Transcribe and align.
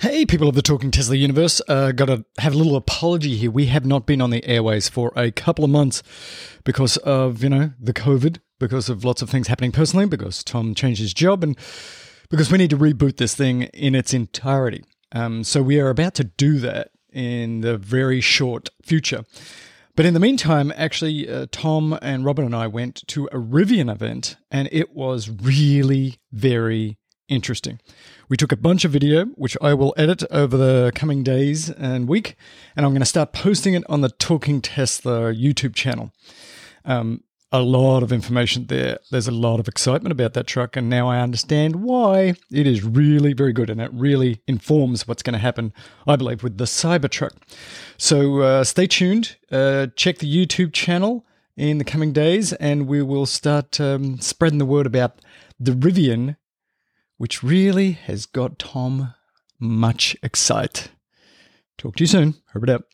Hey, 0.00 0.24
people 0.24 0.48
of 0.48 0.54
the 0.54 0.62
Talking 0.62 0.92
Tesla 0.92 1.16
universe. 1.16 1.60
Uh, 1.66 1.90
Got 1.90 2.06
to 2.06 2.24
have 2.38 2.54
a 2.54 2.56
little 2.56 2.76
apology 2.76 3.36
here. 3.36 3.50
We 3.50 3.66
have 3.66 3.84
not 3.84 4.06
been 4.06 4.20
on 4.20 4.30
the 4.30 4.44
airways 4.44 4.88
for 4.88 5.12
a 5.16 5.32
couple 5.32 5.64
of 5.64 5.72
months 5.72 6.04
because 6.62 6.98
of, 6.98 7.42
you 7.42 7.48
know, 7.48 7.72
the 7.80 7.92
COVID, 7.92 8.38
because 8.60 8.88
of 8.88 9.04
lots 9.04 9.22
of 9.22 9.28
things 9.28 9.48
happening 9.48 9.72
personally, 9.72 10.06
because 10.06 10.44
Tom 10.44 10.72
changed 10.72 11.00
his 11.00 11.12
job, 11.12 11.42
and 11.42 11.58
because 12.30 12.48
we 12.48 12.58
need 12.58 12.70
to 12.70 12.78
reboot 12.78 13.16
this 13.16 13.34
thing 13.34 13.62
in 13.74 13.96
its 13.96 14.14
entirety. 14.14 14.84
Um, 15.10 15.42
so 15.42 15.62
we 15.62 15.80
are 15.80 15.90
about 15.90 16.14
to 16.14 16.24
do 16.24 16.60
that 16.60 16.92
in 17.12 17.62
the 17.62 17.76
very 17.76 18.20
short 18.20 18.68
future. 18.84 19.24
But 19.96 20.06
in 20.06 20.14
the 20.14 20.20
meantime, 20.20 20.72
actually, 20.76 21.28
uh, 21.28 21.46
Tom 21.50 21.98
and 22.00 22.24
Robin 22.24 22.44
and 22.44 22.54
I 22.54 22.68
went 22.68 23.02
to 23.08 23.26
a 23.32 23.36
Rivian 23.36 23.90
event, 23.90 24.36
and 24.48 24.68
it 24.70 24.94
was 24.94 25.28
really 25.28 26.20
very 26.30 26.98
interesting. 27.28 27.80
We 28.28 28.36
took 28.36 28.52
a 28.52 28.56
bunch 28.56 28.84
of 28.84 28.90
video, 28.90 29.26
which 29.36 29.56
I 29.62 29.74
will 29.74 29.94
edit 29.96 30.22
over 30.30 30.56
the 30.56 30.92
coming 30.94 31.22
days 31.22 31.70
and 31.70 32.08
week, 32.08 32.36
and 32.76 32.84
I'm 32.84 32.92
going 32.92 33.00
to 33.00 33.06
start 33.06 33.32
posting 33.32 33.74
it 33.74 33.84
on 33.88 34.00
the 34.00 34.10
Talking 34.10 34.60
Tesla 34.60 35.32
YouTube 35.32 35.74
channel. 35.74 36.12
Um, 36.84 37.22
a 37.50 37.62
lot 37.62 38.02
of 38.02 38.12
information 38.12 38.66
there. 38.66 38.98
There's 39.10 39.28
a 39.28 39.32
lot 39.32 39.58
of 39.58 39.68
excitement 39.68 40.12
about 40.12 40.34
that 40.34 40.46
truck, 40.46 40.76
and 40.76 40.90
now 40.90 41.08
I 41.08 41.20
understand 41.20 41.76
why 41.76 42.34
it 42.50 42.66
is 42.66 42.84
really 42.84 43.32
very 43.32 43.52
good, 43.52 43.70
and 43.70 43.80
it 43.80 43.90
really 43.92 44.42
informs 44.46 45.08
what's 45.08 45.22
going 45.22 45.32
to 45.32 45.38
happen, 45.38 45.72
I 46.06 46.16
believe, 46.16 46.42
with 46.42 46.58
the 46.58 46.64
Cybertruck. 46.64 47.32
So 47.96 48.40
uh, 48.40 48.64
stay 48.64 48.86
tuned. 48.86 49.36
Uh, 49.50 49.86
check 49.96 50.18
the 50.18 50.30
YouTube 50.30 50.72
channel 50.74 51.24
in 51.56 51.78
the 51.78 51.84
coming 51.84 52.12
days, 52.12 52.52
and 52.54 52.86
we 52.86 53.02
will 53.02 53.26
start 53.26 53.80
um, 53.80 54.20
spreading 54.20 54.58
the 54.58 54.66
word 54.66 54.86
about 54.86 55.20
the 55.58 55.72
Rivian 55.72 56.36
which 57.18 57.42
really 57.42 57.92
has 57.92 58.26
got 58.26 58.58
Tom 58.58 59.14
much 59.60 60.16
excited. 60.22 60.90
Talk 61.76 61.96
to 61.96 62.04
you 62.04 62.08
soon. 62.08 62.34
Herbert 62.52 62.70
out. 62.70 62.84